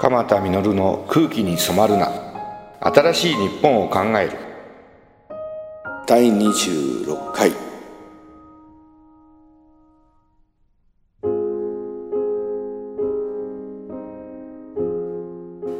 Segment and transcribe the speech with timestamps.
[0.00, 2.10] 鎌田実の空気に染まるな。
[2.80, 4.38] 新しい日本を考える。
[6.06, 7.52] 第26回。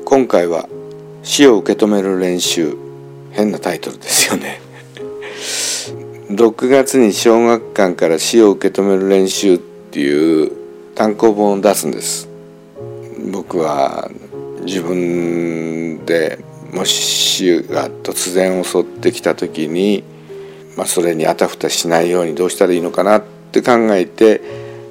[0.05, 0.69] 今回は
[1.23, 2.77] 死を受け止める練習。
[3.31, 4.61] 変なタイトルですよね。
[6.29, 10.53] 6月に小学館から死を受け止める練習っていう
[10.95, 12.30] 単行本を出すんです。
[13.51, 14.09] 僕は
[14.63, 16.39] 自分で
[16.73, 20.05] もし死が突然襲ってきた時に、
[20.77, 24.41] まあ、それにあたふたしないようにどうしたらいいのかなって考えて、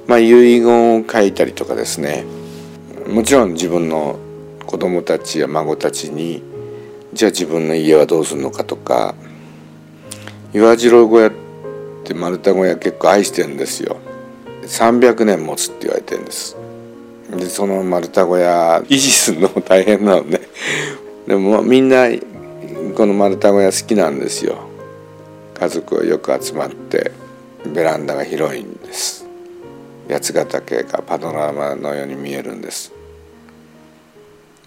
[0.06, 2.26] まあ、遺言を書いたりとかですね。
[3.08, 4.18] もちろん自分の
[4.66, 6.42] 子供たちや孫たちに
[7.14, 9.14] じゃあ自分の家はどうするのかとか
[10.52, 11.32] 岩次郎小屋っ
[12.04, 13.96] て丸太小屋結構愛してるんですよ。
[14.64, 16.58] 300年持つって言われてるんです。
[17.30, 20.40] でその丸太小屋維持するのも大変なので
[21.26, 22.06] でもみんな
[22.96, 24.68] この丸太小屋好きなんですよ。
[25.54, 27.12] 家族がよく集まって
[27.66, 29.26] ベランダが広いんです。
[30.08, 32.92] 八ヶ岳がパノラマのように見えるんです。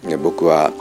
[0.02, 0.72] で僕は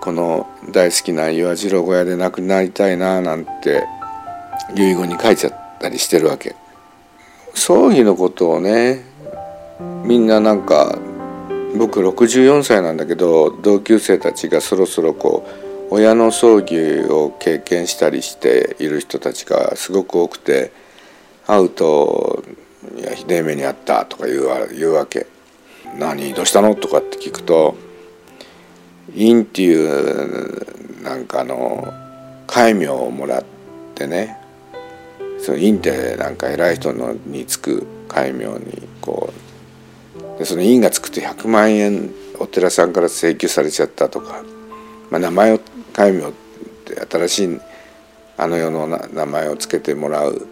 [0.00, 3.84] この大好きな岩次郎小屋で亡くなりたいななんて
[4.74, 6.54] 遺言に書いちゃったりしてるわけ。
[7.54, 9.04] 葬儀のことをね
[10.04, 10.98] みんななんか
[11.76, 15.46] 僕64歳なんだけど同級生たちがそろそろこ
[15.90, 20.72] う親の葬儀を経験したりしている人たちがすごく多くて
[21.46, 22.42] 会うと
[22.98, 25.26] 「いやひでえ目にあった」とか言う言うわけ
[25.98, 26.34] 「何？
[26.34, 27.74] どうしたの?」とかって聞くと
[29.14, 31.92] 「院っていうなんかあの
[32.46, 33.44] 戒名をもらっ
[33.94, 34.36] てね
[35.38, 39.47] その院ってなんか偉い人のにつく戒名にこう
[40.38, 44.44] でその印がつくと100万円お寺さんから請求されちゃったとか、
[45.10, 45.60] まあ、名前を
[45.92, 46.32] 戒名っ
[46.84, 47.60] て新しい
[48.36, 50.46] あの世の名前を付けてもらう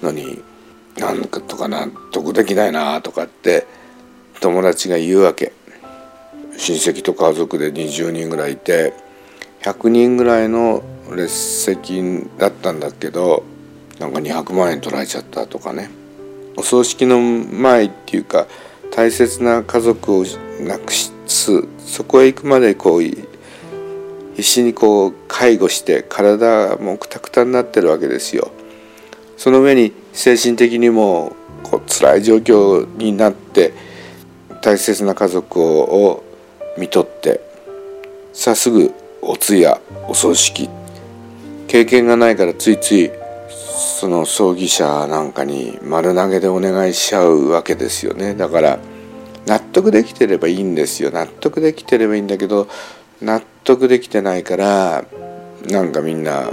[0.00, 0.42] のに
[0.96, 3.66] なんかとか納得できないなとかって
[4.40, 5.52] 友達が言うわけ。
[6.58, 8.94] 親戚と家族で20人ぐらいいて
[9.60, 10.82] 100人ぐらいの
[11.14, 12.02] 列席
[12.38, 13.44] だったんだけど
[13.98, 15.90] なんか200万円取られちゃったとかね。
[16.56, 18.46] お葬式の前っていうか
[18.90, 20.24] 大切な家族を
[20.60, 28.50] 亡くしつそこへ行くまでこう必死にこう介護して体もくたくたになってるわけですよ。
[29.36, 33.74] その上に精神的にもこう辛い状況になって
[34.62, 36.24] 大切な家族を
[36.78, 37.40] 見とって
[38.32, 38.92] さあすぐ
[39.22, 40.68] お通夜お葬式
[41.68, 43.10] 経験がないからついつい
[43.76, 48.34] その葬儀社なんかに丸投げでお願いしちゃうわけですよね。
[48.34, 48.78] だから
[49.46, 51.10] 納得できてればいいんですよ。
[51.10, 52.68] 納得できてればいいんだけど
[53.20, 55.04] 納得できてないから
[55.68, 56.50] なんかみんな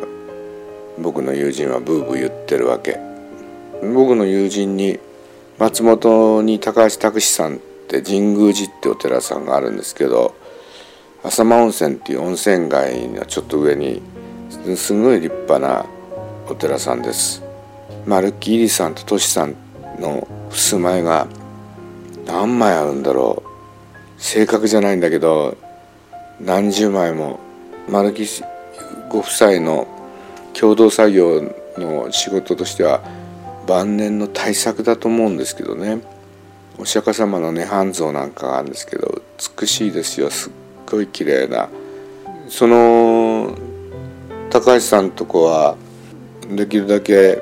[0.99, 2.99] 僕の友人はブーブー言ってるわけ。
[3.81, 4.99] 僕の友人に
[5.59, 10.35] 松本に高橋拓司さんって神宮寺ってお寺さんがあるんですけど
[11.23, 14.01] 浅間温泉っていう温泉街のちょっと上に
[14.75, 15.85] すごい立派な
[16.49, 17.41] お寺さんです。
[18.05, 19.55] 丸木入さんとトシさん
[19.99, 21.27] の襖絵が
[22.25, 24.21] 何枚あるんだろう。
[24.21, 25.57] 正確じゃないんだけど
[26.41, 27.39] 何十枚も。
[27.89, 28.25] 丸木
[29.09, 29.87] ご夫妻の
[30.53, 31.41] 共同作業
[31.77, 33.01] の仕事としては
[33.67, 36.01] 晩年の大作だと思うんですけどね。
[36.77, 39.21] お釈迦様の涅槃像なんかがあるんですけど
[39.59, 40.29] 美しいですよ。
[40.29, 40.51] すっ
[40.89, 41.69] ごい綺麗な。
[42.49, 43.55] その
[44.49, 45.77] 高橋さんとこは
[46.49, 47.41] できるだけ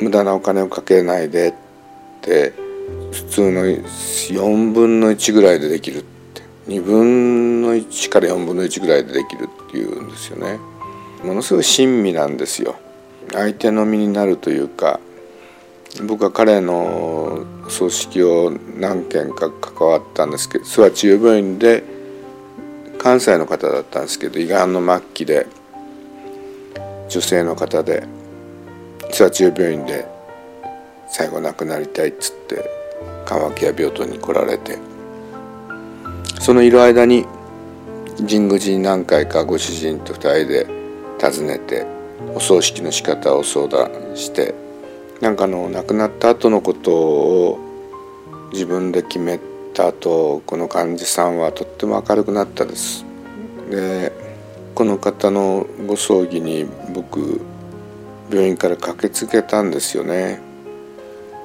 [0.00, 1.54] 無駄なお金をかけないでっ
[2.22, 2.52] て
[3.12, 10.58] 普通の4分の1ぐらいでできるって2分の1から4分の1ぐらいでできるっていうんですよね。
[11.24, 12.76] ものすごい親身なんですよ。
[13.32, 14.98] 相手の身になるというか
[16.06, 21.84] 僕は彼の葬式を何件か関わったんですけど諏訪治療病院で
[22.98, 25.46] 関西の方だったんですけど胃がんの末期で
[27.10, 28.04] 女性の方で
[29.10, 30.06] 諏訪治療病院で
[31.08, 32.70] 最後亡くなりたいっつって
[33.26, 34.78] 緩和ケア病棟に来られて
[36.40, 37.26] そのいる間に
[38.16, 40.66] 神宮寺に何回かご主人と2人で
[41.20, 41.84] 訪ねて
[42.34, 44.54] お葬式の仕方を相談して
[45.20, 47.58] なんかの亡くなった後のことを
[48.52, 49.40] 自分で決め
[49.74, 53.04] た後この患者さんはとっても明るくなったです。
[53.70, 54.29] で
[54.74, 57.40] この方のご葬儀に僕
[58.30, 60.40] 病院から駆けつけたんですよね。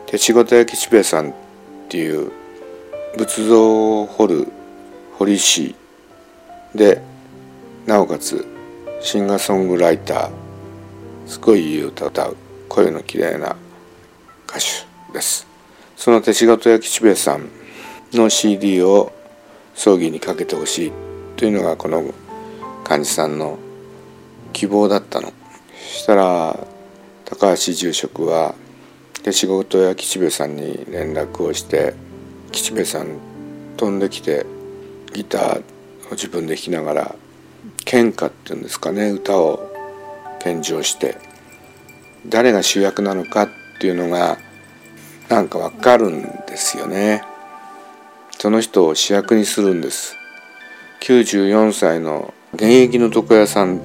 [0.05, 1.33] 手仕事焼きしべさんっ
[1.89, 2.31] ていう
[3.17, 4.47] 仏像を彫る
[5.17, 5.75] 堀市
[6.73, 7.01] で
[7.85, 8.45] なおかつ
[9.01, 10.31] シンガーソングライター
[11.27, 12.37] すごいいい歌を歌う
[12.69, 13.55] 声のきれいな
[14.47, 15.47] 歌手です
[15.95, 17.49] その手仕事や吉兵衛さん
[18.13, 19.11] の CD を
[19.73, 20.91] 葬儀にかけてほしい
[21.35, 22.03] というのがこの
[22.87, 23.57] 幹事さんの
[24.53, 25.33] 希望だったの。
[25.73, 26.59] そしたら
[27.25, 28.55] 高橋住職は
[29.23, 31.95] 手仕事や吉兵衛さんに連絡をして
[32.51, 33.17] 吉兵衛さん
[33.77, 34.45] 飛んできて
[35.13, 37.15] ギターを自分で弾きながら
[37.83, 39.71] 献歌っていうんですかね歌を
[40.39, 41.17] 献上して
[42.27, 43.49] 誰が主役なのかっ
[43.79, 44.37] ていうのが
[45.29, 47.23] なんかわかるんですよね。
[48.37, 50.15] その人を主役にするんです。
[51.01, 53.79] 94歳の現役の床屋さん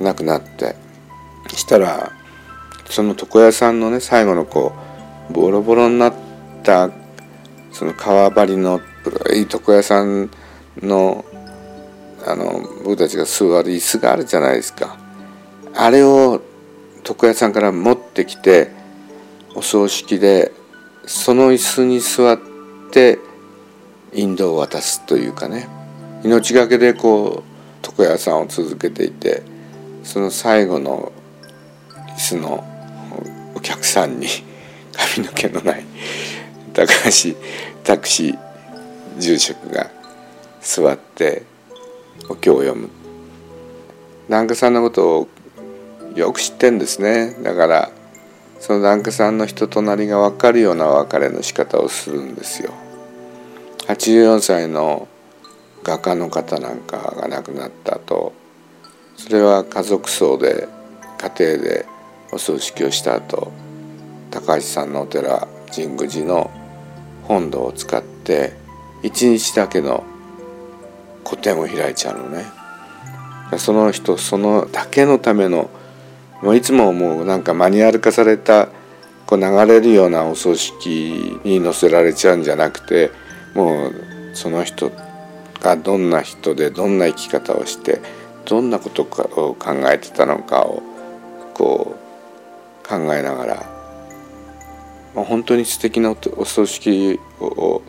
[0.00, 0.86] 亡くなって。
[1.54, 2.12] したら
[2.88, 4.72] その床屋さんのね最後のこ
[5.30, 6.14] うボロボロになっ
[6.62, 6.90] た
[7.72, 10.30] その革張りの古い床屋さん
[10.80, 11.24] の
[12.26, 14.98] あの僕たちが座る椅子があるじゃないですか。
[15.74, 16.42] あれを
[17.08, 18.72] 床屋さんから持ってきて
[19.54, 20.52] お葬式で
[21.06, 22.38] その椅子に座っ
[22.90, 23.18] て
[24.12, 25.75] 引導を渡すというかね。
[26.24, 29.42] 命がけでこう床屋さんを続けていて
[30.02, 31.12] その最後の
[32.16, 32.64] 椅子の
[33.54, 34.26] お客さんに
[35.14, 35.84] 髪の毛のない
[36.72, 37.36] 高橋
[37.84, 38.34] 拓司
[39.18, 39.90] 住職が
[40.60, 41.42] 座って
[42.28, 42.90] お経を読む。
[44.28, 45.28] 檀家さんのことを
[46.14, 47.36] よく知ってんですね。
[47.42, 47.90] だから
[48.58, 52.72] その檀家さんの人となりが分かるような別れの仕方をするんですよ。
[53.86, 55.08] 84歳の
[55.86, 58.32] 画家の方なんかが亡くなった後
[59.16, 60.66] それは家族葬で
[61.16, 61.86] 家庭で
[62.32, 63.52] お葬式をした後
[64.32, 66.50] 高橋さんのお寺神宮寺の
[67.22, 68.52] 本堂を使って
[69.04, 70.02] 一日だけの
[71.22, 72.44] 個展を開いちゃうのね。
[73.58, 75.70] その人そのだけのための
[76.42, 78.68] もういつももうなんかマニュアル化された
[79.24, 83.12] こう流れるようなお葬式に載せられちゃうんじゃなくて
[83.54, 83.92] もう
[84.34, 84.90] その人
[85.60, 88.00] がどんな人でどんな生き方をして
[88.44, 89.56] どんなことを考
[89.90, 90.82] えてたのかを
[91.54, 91.96] こ
[92.84, 93.54] う考えながら、
[95.14, 97.82] まあ、本当に素敵なお葬式を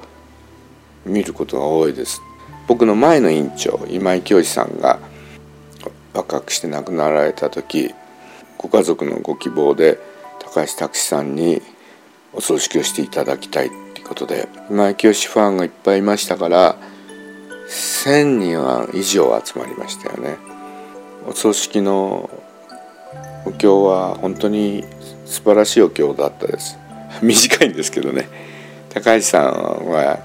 [1.05, 2.21] 見ることが多いです。
[2.67, 4.99] 僕の前の院長今井清さんが
[6.13, 7.93] 若くして亡くなられた時
[8.57, 9.99] ご家族のご希望で
[10.39, 11.61] 高橋拓司さんに
[12.33, 16.77] お葬式をしていただきたいっていうことで今井清ファンがいっぱいいましたから
[17.67, 20.37] 1,000人以上集まりましたよね。
[21.27, 22.29] お葬式の
[23.45, 24.85] お経は本当に
[25.25, 26.77] 素晴らしいお経だったです。
[27.21, 28.29] 短いんですけどね
[28.89, 30.19] 高橋さんは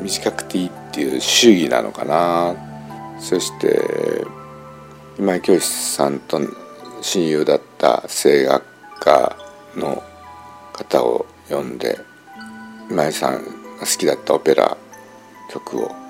[0.00, 2.54] 短くていいっていう主義なのかな
[3.18, 4.24] そして
[5.18, 6.40] 今井教師さんと
[7.00, 8.64] 親友だった声楽
[9.00, 9.36] 家
[9.76, 10.02] の
[10.72, 11.98] 方を呼んで
[12.90, 13.40] 今井さんが
[13.80, 14.76] 好きだったオペラ
[15.50, 16.07] 曲を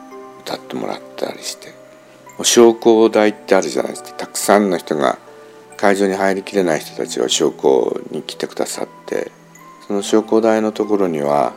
[0.49, 1.75] 歌ってもらったりして
[2.39, 4.13] お焼香台ってあるじゃないですか。
[4.13, 5.19] たくさんの人が
[5.77, 7.69] 会場に入りきれない人たちは焼香
[8.11, 9.31] に来てくださって
[9.87, 11.53] その焼香台のところには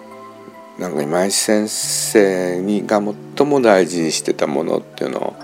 [0.77, 3.01] なんか今井先生にが
[3.38, 5.36] 最も大事にしてたものっていうのを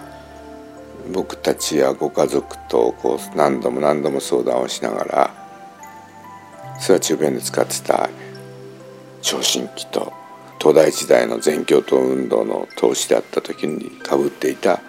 [1.14, 5.34] 僕たちやご家族とこう何度も何度も相談をしながら
[6.80, 8.10] それは中弁で使ってた
[9.22, 10.12] 聴診器と
[10.60, 14.82] 東大時代の全共闘運動の投資であった時にかぶっていた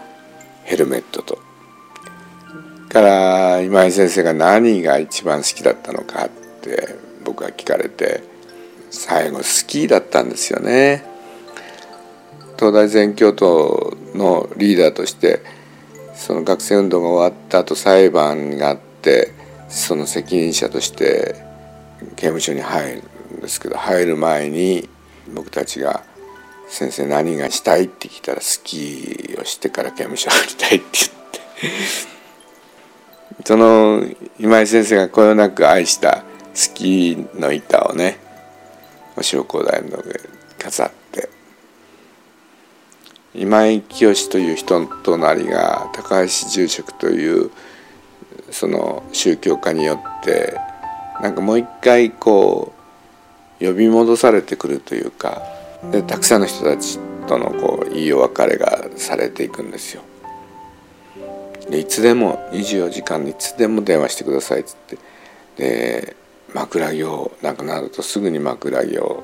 [0.65, 1.39] ヘルメットと
[2.89, 6.29] から今井先生が何が一番好きだったのかっ
[6.63, 8.23] て僕は聞かれて
[8.91, 11.05] 最後スキーだったんですよね。
[12.59, 15.43] 東大全共闘のリーダーとして
[16.15, 19.33] その学生運動が終わった後裁判があって
[19.69, 21.37] その責任者として
[22.17, 23.03] 刑務所に入る
[23.39, 24.89] んですけど入る前に
[25.35, 26.03] 僕たちが
[26.69, 30.87] 「先生何がしたい?」って聞いたら「スキーをしてから刑務所入りたい」って
[31.63, 32.19] 言って
[33.45, 34.05] その
[34.39, 38.19] 今井先生がこよなく愛したスキーの板をね
[39.17, 40.21] お塩工台の上
[40.59, 41.29] 飾って
[43.35, 47.51] 今井清という人となりが高橋住職という
[48.51, 50.59] その宗教家によって
[51.21, 52.78] なんかもう一回こう
[53.61, 55.43] 呼び戻されてくるというか
[55.91, 60.03] でたくさんの人たちとのこういいお別れがされていくんですよ。
[61.71, 64.99] でいつでも24時間いつでも電話してくださいっつって
[65.57, 66.17] で
[66.55, 69.23] 枕木をなくなるとすぐに枕木を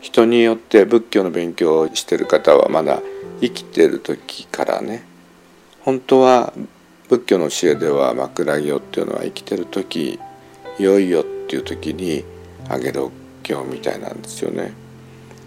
[0.00, 3.00] 一人によって仏教の勉強をしてる方はまだ
[3.40, 5.04] 生きてる時からね
[5.80, 6.52] 本当は
[7.08, 10.18] 仏教の教えでは枕行っていうのは生きてる時
[10.78, 12.24] いよいよっていう時に
[12.68, 13.08] あげる
[13.54, 14.72] 行みたいなんですよね。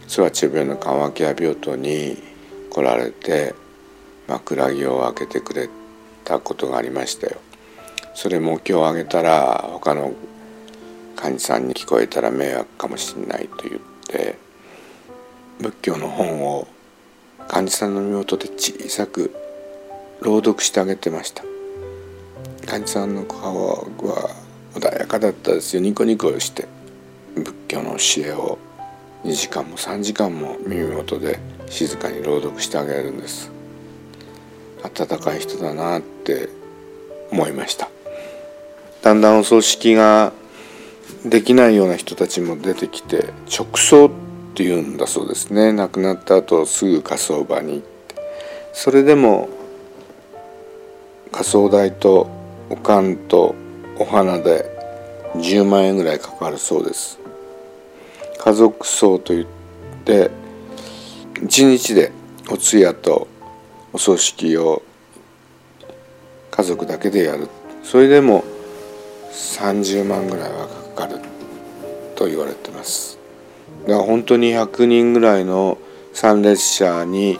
[0.07, 2.17] それは中病の緩和ケア病棟に
[2.69, 3.53] 来られて
[4.27, 5.69] 枕木を開けてくれ
[6.23, 7.37] たことがありましたよ。
[8.13, 10.13] それも今日あげたら他の
[11.15, 14.37] 患者さんに聞こえたら迷惑かもしれないと言って
[15.59, 16.67] 仏教の本を
[17.47, 19.35] 患者さんの身元で小さく
[20.21, 21.43] 朗読してあげてました
[22.65, 24.29] 患者さんの顔は
[24.75, 26.67] 穏やかだったですよニコニコして
[27.43, 28.57] 仏教の教えを
[29.23, 33.51] 2時間も3時間も耳元で静かに朗読してあげるんです。
[34.83, 36.49] 温かい人だなって
[37.31, 37.89] 思いました。
[39.01, 40.33] だんだんお葬式が
[41.25, 44.11] できないような人たちも出てきて直葬っ
[44.55, 45.73] ていうんだそうですね。
[45.73, 48.15] 亡くなった後すぐ火葬場に行って。
[48.73, 49.49] それでも
[51.31, 52.29] 火葬代と
[52.69, 53.55] おかんと
[53.97, 54.65] お花で
[55.35, 57.18] 10万円ぐらいかかるそうです。
[58.39, 59.45] 家族葬といっ
[60.05, 60.31] て
[61.35, 62.11] 1日で
[62.49, 63.27] お通夜と
[63.91, 64.81] お葬式を
[66.49, 67.49] 家族だけでやる。
[67.83, 68.43] それでも
[69.31, 71.19] 30万ぐらいはかかる
[72.15, 73.19] と言われてます。
[73.85, 75.77] だから本当に100人ぐらいの
[76.13, 77.39] 参列者に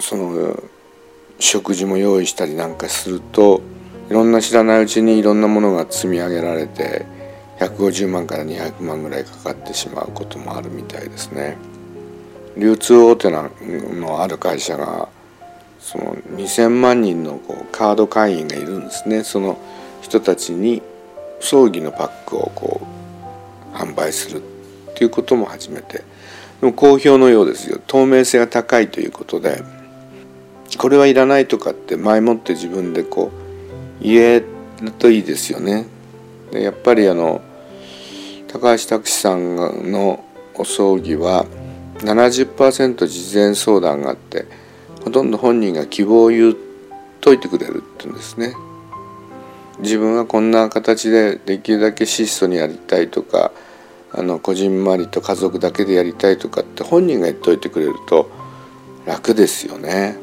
[0.00, 0.62] その
[1.38, 3.60] 食事も用意したりなんかすると
[4.08, 7.04] いろんな知らないうちにいろんなものが積み上げられて
[7.58, 11.56] 150万から200万ぐらいかかってしまうこともあるみたいですね。
[12.56, 15.08] 流通大手のある会社が
[15.78, 19.58] その2,000万人のこうカード会員がいるんですねその
[20.02, 20.82] 人たちに
[21.40, 22.80] 葬儀のパックをこ
[23.72, 24.42] う販売する
[24.90, 26.02] っていうことも始めて
[26.60, 29.62] でも好評のようですよ透明性が高いということで
[30.76, 33.30] これはいらないとかって前もって自分でこ
[34.00, 34.40] う言え
[34.82, 35.86] るといいですよね。
[36.52, 37.40] でやっぱりあの
[38.48, 39.56] 高橋拓司さん
[39.92, 40.24] の
[40.54, 41.46] お葬儀は
[41.98, 44.46] 70%事前相談があって
[45.04, 46.56] ほとんど本人が希望を言っ
[47.20, 48.54] といてくれるって言うんですね。
[49.80, 53.52] 自分はこんな形でできるだけ質素にやりたいとか
[54.12, 58.28] あのこじんまりと家族だけでやりたいとかって本人が言っといてくれると
[59.06, 60.16] 楽ですよね。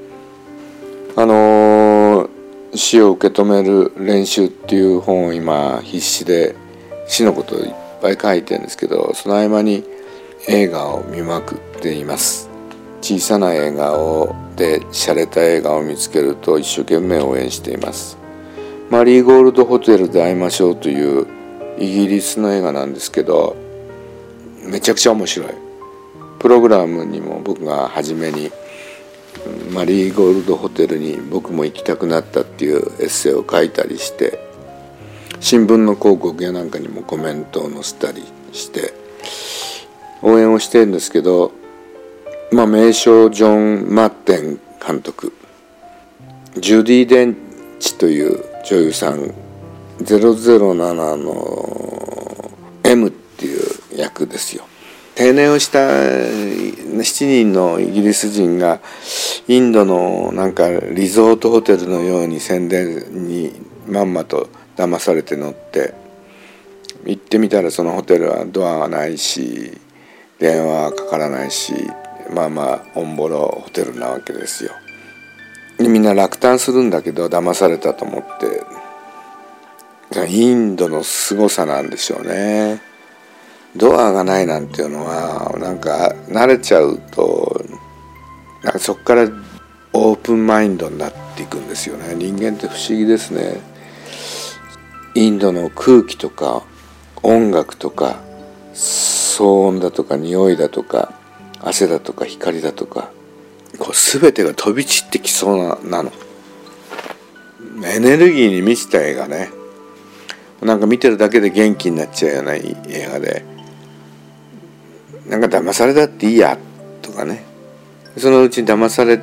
[1.15, 2.29] あの
[2.74, 6.55] 死を受け止める練習っていう本を今必死で
[7.08, 9.84] 死のことをいっぱい書いてるんですけどその合間に
[10.48, 12.50] 映画を見まくっています。
[13.02, 18.18] 小さな映画をで洒落た映画を見つけると一生懸命応援しています。
[18.90, 21.28] マリーゴールドホテルで会いましょうという
[21.78, 23.56] イギリスの映画なんですけど
[24.64, 25.50] めちゃくちゃ面白い。
[26.40, 28.52] プログラムにも僕が初めに
[29.74, 34.45] マリーゴールドホテルに僕も行きたくなったっていうエッセイを書いたりして
[35.39, 38.94] 新聞の広告やなんかにもコメントを載せたりして
[40.22, 41.51] 応援をしてるんですけど
[42.51, 45.34] まあ名将ジョン・マッテン監督
[46.58, 47.38] ジュディ・デン
[47.80, 49.34] チという女優さん
[50.00, 52.51] 007の
[52.84, 53.62] M っていう
[53.96, 54.65] 役ですよ。
[55.15, 58.82] 定年をした7人のイギリス人が
[59.48, 63.54] インドのなんかリゾートホテルのように宣伝に
[63.88, 65.94] まんまと騙されて乗って
[67.05, 69.79] 行ってみたらそのホテルはドアがないし
[70.39, 71.74] 電話はかからないし
[72.34, 74.72] まあまあオンボロホテルなわけですよ。
[75.77, 78.63] でみんな落胆するんだけど騙されたと思って
[80.27, 82.82] インドの凄さなんでしょうね。
[83.75, 87.62] ドアがないなんていうのはなんか慣れちゃうと
[88.63, 89.29] なんかそこから
[89.91, 93.60] オープンマインドになっていくんですよね人間って不思議ですね
[95.16, 96.64] インドの空気とか
[97.24, 98.22] 音楽とか
[98.74, 101.14] 騒音だとか匂いだとか
[101.62, 103.10] 汗だとか光だとか
[103.80, 106.12] こう全てが飛び散ってきそうななの。
[107.84, 109.50] エネルギーに満ちた映画ね。
[110.62, 112.76] なんか見てるだけで元気になっちゃうような映
[113.12, 113.44] 画で。
[115.28, 116.58] なんか騙されたっていいや
[117.02, 117.44] とかね。
[118.18, 119.18] そのうちに騙され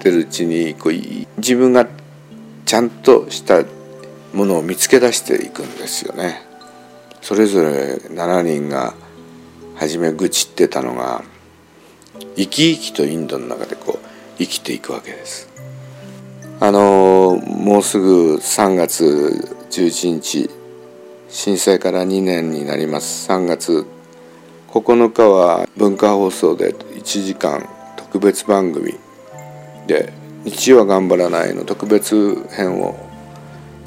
[0.00, 0.92] てるうちにこう
[1.38, 1.86] 自分が
[2.64, 3.64] ちゃんとした
[4.32, 6.42] ものを見つけ出していくんですよね。
[7.20, 8.94] それぞれ7人が
[9.76, 11.22] 初め愚痴ってたのが
[12.36, 14.06] 生き生きとインドの中でこう
[14.38, 15.48] 生きていくわけです。
[16.62, 20.50] あのもうすぐ3月11日
[21.30, 23.86] 震災から2年になります3月
[24.68, 28.94] 9日は文化放送で1時間特別番組
[29.86, 30.12] で
[30.44, 33.09] 「日曜は頑張らない」の特別編を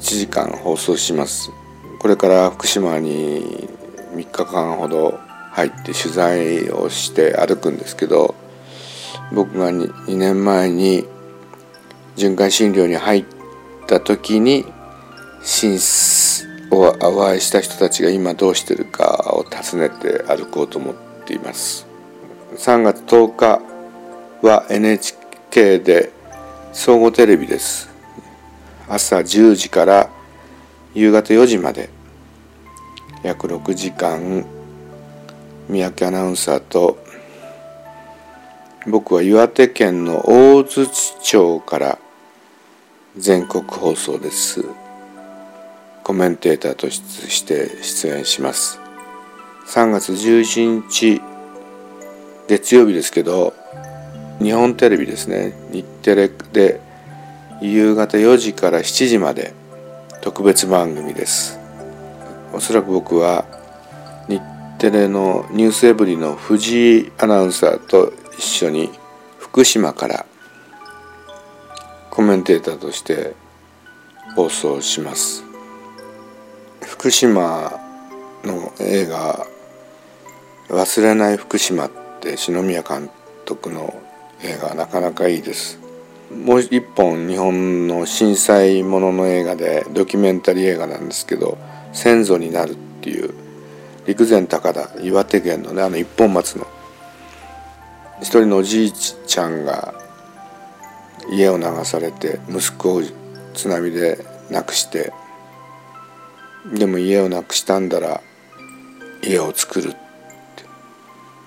[0.00, 1.50] 時間放送します。
[1.98, 3.68] これから福島に
[4.14, 5.18] 3日間ほど
[5.52, 8.34] 入って取材をして歩くんですけど
[9.32, 11.06] 僕が 2, 2年前に
[12.16, 13.24] 巡回診療に入っ
[13.86, 14.64] た時に
[15.42, 15.78] 診
[16.70, 21.86] をお会いした人たちが今どうしてるかを訪ねて歩こうと思っています。
[22.56, 23.62] 3月10日
[24.42, 26.12] は NHK で
[26.72, 27.93] 総合テレビです。
[28.88, 30.10] 朝10時から
[30.94, 31.88] 夕方4時まで
[33.22, 34.44] 約6時間
[35.68, 37.02] 三宅アナウンサーと
[38.86, 41.98] 僕は岩手県の大槌町から
[43.16, 44.62] 全国放送です。
[46.02, 48.78] コメンテーターとして出演します。
[49.68, 51.22] 3月11日
[52.46, 53.54] 月曜日ですけど
[54.38, 55.54] 日本テレビですね。
[55.70, 56.80] 日テレで
[57.60, 59.54] 夕方4時から7時まで
[60.20, 61.58] 特別番組です。
[62.52, 63.44] おそらく僕は
[64.28, 64.40] 日
[64.78, 68.90] テレの「ニュースエブリ」の藤井アナウンサーと一緒に
[69.38, 70.26] 福島から
[72.10, 73.34] コメンテーターとして
[74.36, 75.44] 放送します。
[76.82, 77.80] 福島
[78.44, 79.46] の映画
[80.70, 83.10] 「忘れない福島」って篠宮監
[83.44, 83.94] 督の
[84.42, 85.83] 映画なかなかいいです。
[86.30, 91.58] もう一本日本の震災ものの映画でドキュメンタリー映画なんですけど
[91.92, 93.34] 「先祖になる」っていう
[94.06, 96.66] 陸前高田岩手県のねあの一本松の
[98.20, 99.94] 一人のおじいちゃんが
[101.30, 103.02] 家を流されて息子を
[103.54, 104.18] 津波で
[104.50, 105.12] 亡くして
[106.72, 108.20] でも家をなくしたんだら
[109.22, 109.96] 家を作るって。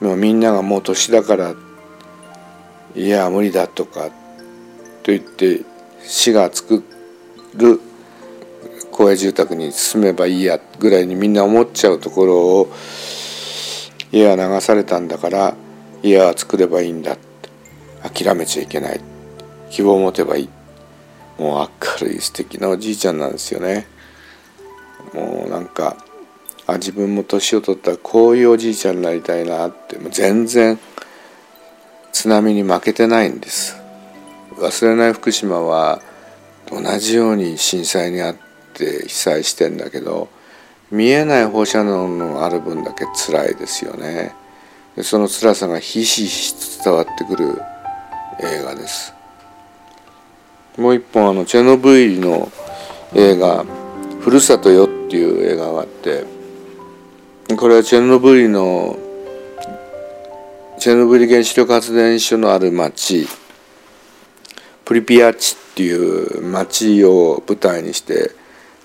[0.01, 1.55] でもみんながもう年だから
[2.95, 4.09] 家は無理だとか
[5.07, 5.61] と言って
[6.03, 6.83] 市が作
[7.55, 7.79] る
[8.91, 12.73] 公営住宅に住めばいいやぐらいにみんな思っちゃうところを
[14.11, 15.55] 家は流されたんだから
[16.03, 17.13] 家は作ればいいんだ。
[17.13, 17.49] って
[18.23, 18.99] 諦めちゃいけない。
[19.69, 20.49] 希望を持てばいい。
[21.37, 21.69] もう
[22.01, 23.87] 明るい素敵なおじいちゃんなんですよね。
[25.13, 25.95] もうなんか
[26.65, 29.97] あ自分も年を取ったらこういうおじいちゃんになりたいなって。
[29.99, 30.77] もう全然
[32.11, 33.86] 津波に負けてないんです。
[34.57, 36.01] 忘れない福島は
[36.71, 38.35] 同じように震災にあっ
[38.73, 40.29] て被災してんだけど
[40.91, 44.33] 見えない放射能のある分だけ辛いですよね。
[45.03, 47.61] その辛さがひしひし伝わってくる
[48.39, 49.13] 映画です。
[50.77, 52.51] もう一本あのチェノブイリの
[53.13, 53.65] 映画
[54.21, 56.23] 「ふるさとよ」っていう映画があって
[57.55, 58.97] これはチェノブイリの
[60.79, 63.27] チェノブイリ原子力発電所のある町
[64.87, 68.31] プリピアチっていう町を舞台にして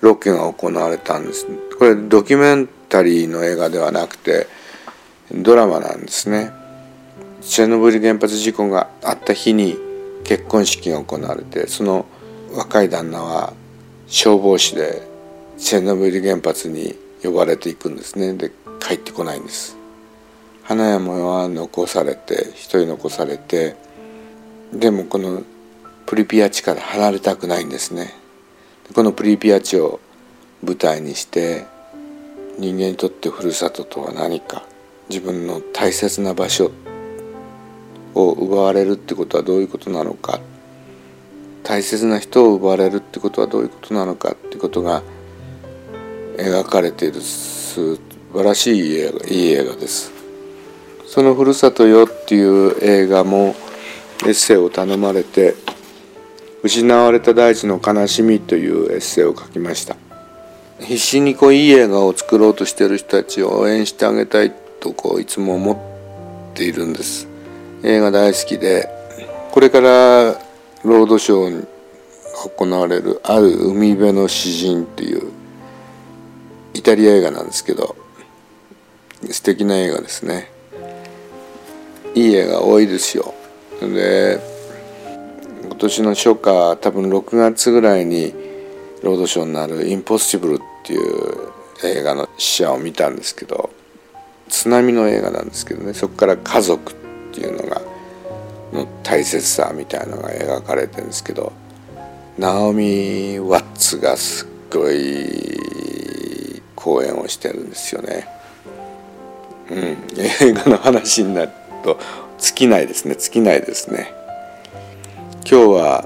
[0.01, 1.47] ロケが行われたんです。
[1.79, 4.47] これドキュメンタリーの映画ではなくて
[5.31, 6.51] ドラマなんですね。
[7.39, 9.77] チェノブイリ原発事故があった日に
[10.25, 12.05] 結婚式が行われてその
[12.53, 13.53] 若い旦那は
[14.07, 15.03] 消防士で
[15.57, 18.33] チェノブイリ原発に呼ばれていくんですね。
[18.33, 19.77] で帰ってこないんです。
[20.63, 23.77] 花山は残されて一人残されて
[24.73, 25.43] でもこの
[26.05, 28.13] プリピア地から離れたくないんですね。
[28.93, 29.99] このプリピア地を
[30.63, 31.65] 舞台にして
[32.57, 34.63] 人間にとってふるさととは何か
[35.09, 36.71] 自分の大切な場所
[38.13, 40.39] を奪われるってことはどういうことなのか
[41.63, 45.01] 大切な人を奪われるってことはどういうことなのかってことが
[46.37, 47.97] 描かれている素
[48.33, 50.11] 晴らしい映画いい映画です。
[51.07, 53.55] その「ふるさとよ」っていう映画も
[54.23, 55.55] エッセイを頼まれて
[56.63, 59.95] 「失われた大地の悲しみ」というエッセイを書きました。
[60.79, 65.77] 必死にこういい映画を作ろうとしてる人たちを応援してあげたいとこういつも思っ
[66.55, 67.27] ているんです。
[67.83, 68.89] 映画大好きで
[69.51, 70.39] これから
[70.83, 71.65] ロードショーに
[72.57, 75.31] 行われる「ある海辺の詩人」っていう
[76.73, 77.95] イタリア映画なんですけど
[79.29, 80.51] 素敵な映画ですね。
[82.15, 83.33] いい映画多いですよ。
[83.81, 84.52] で
[85.73, 88.31] 今年の初夏多分6月ぐらいに
[89.01, 91.51] ロードショーになる「インポッシブル」っていう
[91.83, 93.71] 映画の試写を見たんですけど
[94.49, 96.95] 津波の映画なんですけどねそこから家族っ
[97.33, 97.81] ていうのが
[98.71, 101.51] の大切さみたいのが描かれてるんですけど
[102.37, 108.27] ナオミ・ワッツがすっごい公演をしてるんですよね。
[109.71, 111.51] うん、 映画の話になる
[111.83, 111.97] と
[112.37, 114.13] 尽きないですね尽きないですね
[115.45, 116.05] 今日は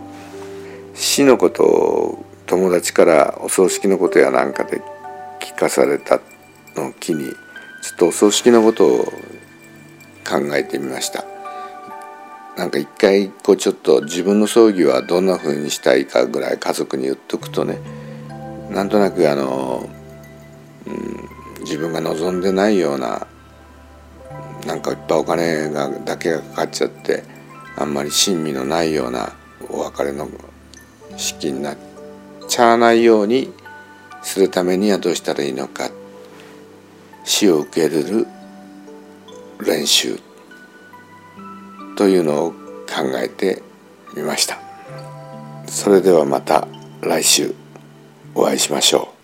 [0.95, 4.81] 死のことを友達からお葬式のことやなんかで
[5.39, 6.19] 聞かされた
[6.75, 7.33] のを機にちょ
[7.93, 9.05] っとお葬式のことを
[10.27, 11.23] 考えてみました。
[12.57, 17.79] なんか一回こうちょっと自分の葬儀はどんな風にしたいかぐらい家族に言っとくとね
[18.71, 19.87] なんとなくあの、
[20.87, 23.27] うん、自分が望んでないような
[24.65, 27.36] なんかいっぱいお金がだけがかかっちゃって
[27.77, 29.33] あんまり親身のないような
[29.69, 30.27] お別れの
[31.15, 31.77] 式になっ
[32.47, 33.53] ちゃわないように
[34.23, 35.89] するためにはどうしたらいいのか。
[37.23, 38.27] 死を受け入れる
[39.59, 40.17] 練習
[41.97, 42.55] というのを考
[43.15, 43.61] えて
[44.15, 44.57] みました。
[45.67, 46.67] それではまた
[47.01, 47.53] 来週
[48.33, 49.16] お会いしましょう。